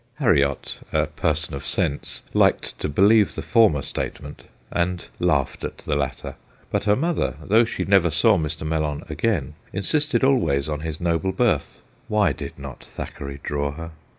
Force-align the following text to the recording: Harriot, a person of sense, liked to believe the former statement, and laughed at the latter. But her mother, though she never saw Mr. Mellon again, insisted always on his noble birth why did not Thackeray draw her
Harriot, 0.15 0.79
a 0.91 1.05
person 1.05 1.53
of 1.53 1.63
sense, 1.63 2.23
liked 2.33 2.79
to 2.79 2.89
believe 2.89 3.35
the 3.35 3.41
former 3.43 3.83
statement, 3.83 4.45
and 4.71 5.05
laughed 5.19 5.63
at 5.63 5.77
the 5.77 5.95
latter. 5.95 6.33
But 6.71 6.85
her 6.85 6.95
mother, 6.95 7.35
though 7.43 7.65
she 7.65 7.85
never 7.85 8.09
saw 8.09 8.35
Mr. 8.35 8.65
Mellon 8.65 9.03
again, 9.09 9.53
insisted 9.71 10.23
always 10.23 10.67
on 10.67 10.79
his 10.79 10.99
noble 10.99 11.31
birth 11.31 11.81
why 12.07 12.31
did 12.31 12.57
not 12.57 12.79
Thackeray 12.83 13.41
draw 13.43 13.73
her 13.73 13.91